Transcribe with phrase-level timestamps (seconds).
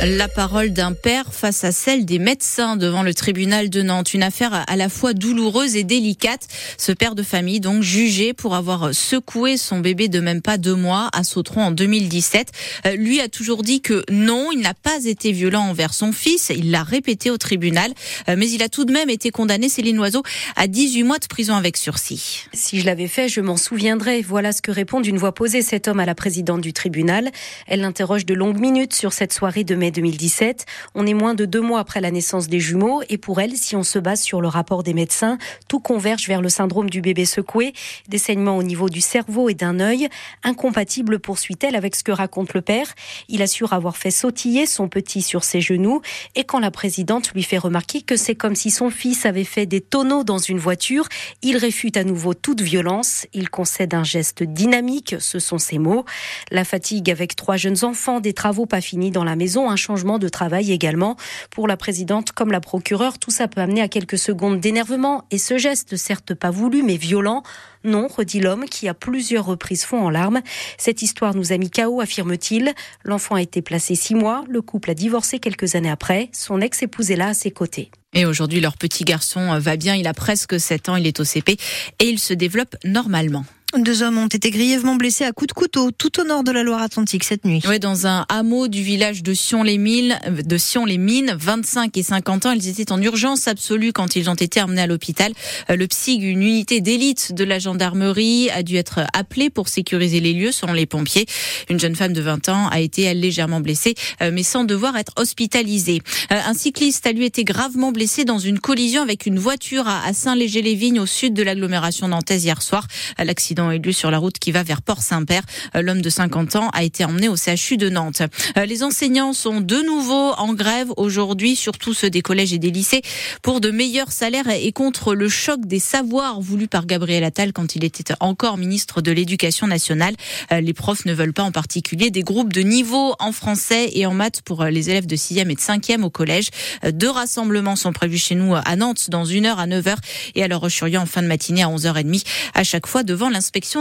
[0.00, 4.14] La parole d'un père face à celle des médecins devant le tribunal de Nantes.
[4.14, 6.46] Une affaire à la fois douloureuse et délicate.
[6.76, 10.76] Ce père de famille, donc, jugé pour avoir secoué son bébé de même pas deux
[10.76, 12.52] mois à Sautron en 2017.
[12.86, 16.52] Euh, lui a toujours dit que non, il n'a pas été violent envers son fils.
[16.54, 17.92] Il l'a répété au tribunal.
[18.28, 20.22] Euh, mais il a tout de même été condamné, Céline Oiseau,
[20.54, 22.44] à 18 mois de prison avec sursis.
[22.52, 24.22] Si je l'avais fait, je m'en souviendrai.
[24.22, 27.30] Voilà ce que répond d'une voix posée cet homme à la présidente du tribunal.
[27.66, 30.66] Elle l'interroge de longues minutes sur cette soirée de 2017.
[30.94, 33.76] On est moins de deux mois après la naissance des jumeaux et pour elle, si
[33.76, 37.24] on se base sur le rapport des médecins, tout converge vers le syndrome du bébé
[37.24, 37.72] secoué,
[38.08, 40.08] des saignements au niveau du cerveau et d'un œil,
[40.44, 42.94] incompatible poursuit-elle avec ce que raconte le père.
[43.28, 46.00] Il assure avoir fait sautiller son petit sur ses genoux
[46.34, 49.66] et quand la présidente lui fait remarquer que c'est comme si son fils avait fait
[49.66, 51.08] des tonneaux dans une voiture,
[51.42, 53.26] il réfute à nouveau toute violence.
[53.32, 56.04] Il concède un geste dynamique, ce sont ses mots.
[56.50, 60.28] La fatigue avec trois jeunes enfants, des travaux pas finis dans la maison, changement de
[60.28, 61.16] travail également.
[61.50, 65.38] Pour la présidente comme la procureure, tout ça peut amener à quelques secondes d'énervement et
[65.38, 67.42] ce geste, certes pas voulu, mais violent,
[67.84, 70.42] non, redit l'homme qui à plusieurs reprises fond en larmes.
[70.76, 72.74] Cette histoire nous a mis KO, affirme-t-il.
[73.04, 77.10] L'enfant a été placé six mois, le couple a divorcé quelques années après, son ex-épouse
[77.10, 77.90] est là à ses côtés.
[78.14, 81.24] Et aujourd'hui, leur petit garçon va bien, il a presque 7 ans, il est au
[81.24, 81.56] CP
[82.00, 83.44] et il se développe normalement.
[83.76, 86.62] Deux hommes ont été grièvement blessés à coups de couteau tout au nord de la
[86.62, 87.60] Loire-Atlantique cette nuit.
[87.68, 92.66] Oui, dans un hameau du village de Sion-les-Mines, de Sion-les-Mines, 25 et 50 ans, ils
[92.66, 95.34] étaient en urgence absolue quand ils ont été emmenés à l'hôpital.
[95.68, 100.20] Euh, le PSIG, une unité d'élite de la gendarmerie, a dû être appelé pour sécuriser
[100.20, 101.26] les lieux selon les pompiers.
[101.68, 105.12] Une jeune femme de 20 ans a été légèrement blessée, euh, mais sans devoir être
[105.16, 106.00] hospitalisée.
[106.32, 110.10] Euh, un cycliste a lui été gravement blessé dans une collision avec une voiture à
[110.14, 112.86] Saint-Léger-les-Vignes au sud de l'agglomération nantaise hier soir.
[113.18, 115.42] L'accident accident sur la route qui va vers Port-Saint-Père.
[115.74, 118.22] Euh, l'homme de 50 ans a été emmené au CHU de Nantes.
[118.56, 122.70] Euh, les enseignants sont de nouveau en grève aujourd'hui, surtout ceux des collèges et des
[122.70, 123.02] lycées,
[123.42, 127.76] pour de meilleurs salaires et contre le choc des savoirs voulu par Gabriel Attal quand
[127.76, 130.14] il était encore ministre de l'Éducation nationale.
[130.52, 134.06] Euh, les profs ne veulent pas en particulier des groupes de niveau en français et
[134.06, 136.50] en maths pour les élèves de 6e et de 5e au collège.
[136.92, 139.96] Deux rassemblements sont prévus chez nous à Nantes dans une heure à 9h
[140.34, 142.24] et à la roche en fin de matinée à 11h30,
[142.54, 143.30] à chaque fois devant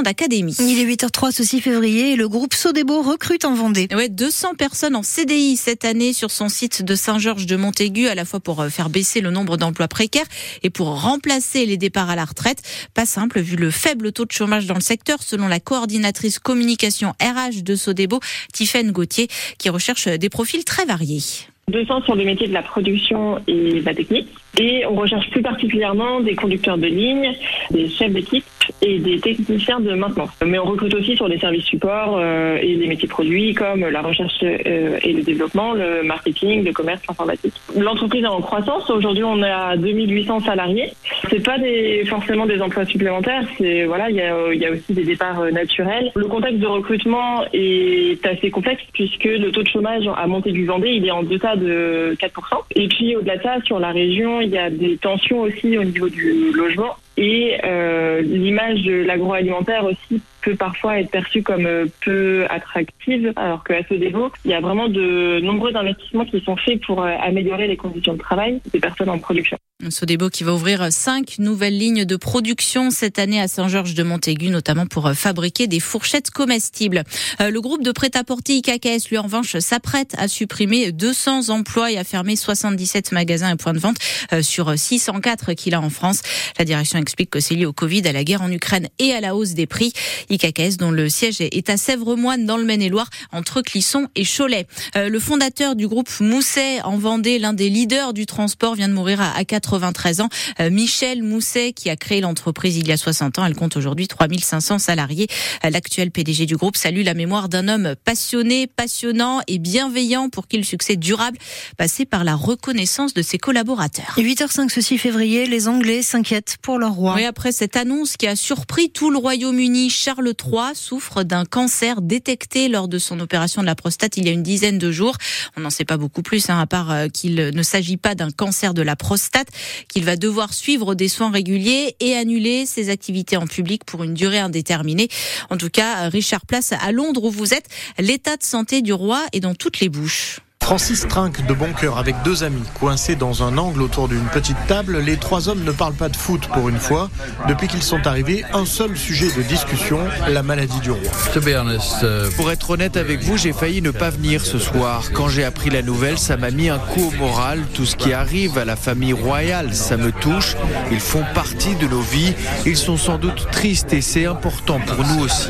[0.04, 0.56] d'académie.
[0.60, 3.88] Il est 8h03 ce 6 février et le groupe Sodebo recrute en Vendée.
[3.94, 8.16] Ouais, 200 personnes en CDI cette année sur son site de Saint-Georges de Montaigu, à
[8.16, 10.26] la fois pour euh, faire baisser le nombre d'emplois précaires
[10.64, 12.62] et pour remplacer les départs à la retraite.
[12.94, 17.14] Pas simple vu le faible taux de chômage dans le secteur, selon la coordinatrice communication
[17.22, 18.20] RH de Sodebo,
[18.54, 21.22] Tiffaine Gauthier, qui recherche des profils très variés.
[21.70, 24.30] 200 sur le métier de la production et de la technique.
[24.60, 27.34] Et on recherche plus particulièrement des conducteurs de ligne,
[27.72, 28.46] des chefs d'équipe
[28.82, 30.30] et des techniciens de maintenance.
[30.46, 34.02] Mais on recrute aussi sur des services supports euh, et des métiers produits comme la
[34.02, 37.54] recherche euh, et le développement, le marketing, le commerce, l'informatique.
[37.76, 38.90] L'entreprise est en croissance.
[38.90, 40.92] Aujourd'hui, on à 2800 salariés.
[41.30, 41.58] C'est pas
[42.06, 43.44] forcément des emplois supplémentaires.
[43.58, 46.12] C'est voilà, il y a, a aussi des départs euh, naturels.
[46.16, 51.06] Le contexte de recrutement est assez complexe puisque le taux de chômage à Montaigu-Vendée, il
[51.06, 52.30] est en deçà de 4%.
[52.76, 55.84] Et puis au-delà de ça, sur la région, il y a des tensions aussi au
[55.84, 61.88] niveau du logement et euh, l'image de l'agroalimentaire aussi peut parfois être perçue comme euh,
[62.06, 66.80] peu attractive, alors qu'à défaut, il y a vraiment de nombreux investissements qui sont faits
[66.86, 69.58] pour euh, améliorer les conditions de travail des personnes en production.
[69.90, 74.50] Sodebo qui va ouvrir cinq nouvelles lignes de production cette année à Saint-Georges de Montaigu,
[74.50, 77.04] notamment pour fabriquer des fourchettes comestibles.
[77.40, 82.04] Le groupe de prêt-à-porter IKKS, lui en revanche, s'apprête à supprimer 200 emplois et à
[82.04, 83.98] fermer 77 magasins et points de vente
[84.42, 86.24] sur 604 qu'il a en France.
[86.58, 89.22] La direction explique que c'est lié au Covid, à la guerre en Ukraine et à
[89.22, 89.94] la hausse des prix.
[90.38, 94.68] IKKS, dont le siège est à Sèvres-Moine, dans le Maine-et-Loire, entre Clisson et Cholet.
[94.96, 98.94] Euh, le fondateur du groupe Mousset en Vendée, l'un des leaders du transport, vient de
[98.94, 100.30] mourir à, 93 ans.
[100.60, 104.08] Euh, Michel Mousset, qui a créé l'entreprise il y a 60 ans, elle compte aujourd'hui
[104.08, 105.28] 3500 salariés.
[105.66, 110.48] Euh, l'actuel PDG du groupe salue la mémoire d'un homme passionné, passionnant et bienveillant pour
[110.48, 111.38] qui le succès durable
[111.78, 114.14] passait par la reconnaissance de ses collaborateurs.
[114.18, 118.36] 8h05 ce 6 février, les Anglais s'inquiètent pour leur oui, après cette annonce qui a
[118.36, 123.66] surpris tout le Royaume-Uni, Charles III souffre d'un cancer détecté lors de son opération de
[123.66, 125.18] la prostate il y a une dizaine de jours.
[125.56, 128.32] On n'en sait pas beaucoup plus, hein, à part euh, qu'il ne s'agit pas d'un
[128.32, 129.50] cancer de la prostate,
[129.88, 134.14] qu'il va devoir suivre des soins réguliers et annuler ses activités en public pour une
[134.14, 135.10] durée indéterminée.
[135.50, 137.68] En tout cas, Richard Place à Londres où vous êtes,
[138.00, 140.40] l'état de santé du roi est dans toutes les bouches.
[140.68, 144.58] Francis trinque de bon cœur avec deux amis, coincés dans un angle autour d'une petite
[144.68, 144.98] table.
[144.98, 147.10] Les trois hommes ne parlent pas de foot pour une fois.
[147.48, 149.98] Depuis qu'ils sont arrivés, un seul sujet de discussion,
[150.28, 151.00] la maladie du roi.
[151.38, 155.06] Uh, pour être honnête avec vous, j'ai failli ne pas venir ce soir.
[155.14, 157.64] Quand j'ai appris la nouvelle, ça m'a mis un coup au moral.
[157.74, 160.58] Tout ce qui arrive à la famille royale, ça me touche.
[160.92, 162.34] Ils font partie de nos vies.
[162.66, 165.48] Ils sont sans doute tristes et c'est important pour nous aussi.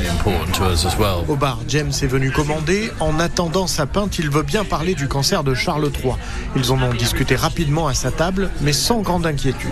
[1.26, 2.92] Au bar, James est venu commander.
[3.00, 6.14] En attendant sa pinte, il veut bien parler du cancer de Charles III.
[6.56, 9.70] Ils en ont discuté rapidement à sa table, mais sans grande inquiétude.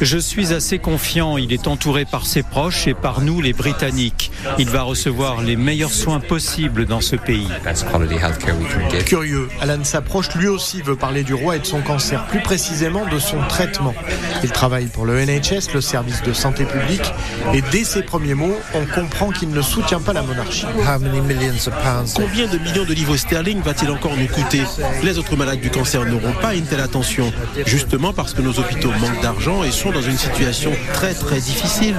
[0.00, 1.36] Je suis assez confiant.
[1.36, 4.30] Il est entouré par ses proches et par nous, les Britanniques.
[4.58, 7.48] Il va recevoir les meilleurs soins possibles dans ce pays.
[9.06, 13.06] Curieux, Alan s'approche, lui aussi veut parler du roi et de son cancer, plus précisément
[13.06, 13.94] de son traitement.
[14.42, 17.12] Il travaille pour le NHS, le service de santé publique,
[17.52, 20.66] et dès ses premiers mots, on comprend qu'il ne soutient pas la monarchie.
[22.14, 24.62] Combien de millions de livres sterling va-t-il encore nous coûter
[25.02, 27.32] Les autres malades du cancer n'auront pas une telle attention,
[27.66, 31.94] justement parce que nos hôpitaux manquent d'argent et sont dans une situation très très difficile.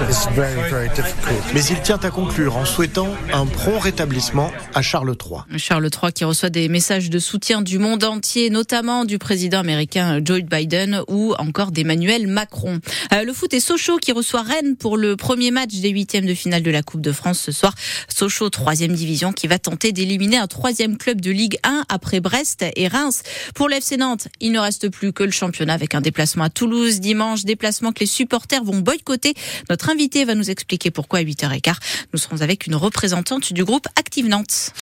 [1.54, 5.60] Mais il tient à conclure en souhaitant un prompt rétablissement à Charles III.
[5.60, 10.20] Charles III qui reçoit des messages de soutien du monde entier, notamment du président américain
[10.24, 12.80] Joe Biden ou encore d'Emmanuel Macron.
[13.14, 16.34] Euh, le foot est Sochaux qui reçoit Rennes pour le premier match des huitièmes de
[16.34, 17.74] finale de la Coupe de France ce soir.
[18.08, 22.66] Sochaux, troisième division, qui va tenter d'éliminer un troisième club de Ligue 1 après Brest
[22.76, 23.24] et Reims.
[23.54, 27.00] Pour l'FC Nantes, il ne reste plus que le championnat avec un déplacement à Toulouse
[27.00, 29.34] dimanche, déplacement que les supporters vont boycotter.
[29.70, 31.76] Notre invité va nous expliquer pourquoi à 8h15.
[32.14, 34.72] Nous serons avec une représentante du groupe Active Nantes.